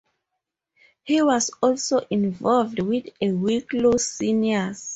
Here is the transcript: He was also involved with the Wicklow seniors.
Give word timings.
He 1.03 1.21
was 1.21 1.51
also 1.61 1.99
involved 2.09 2.79
with 2.81 3.09
the 3.19 3.33
Wicklow 3.33 3.97
seniors. 3.97 4.89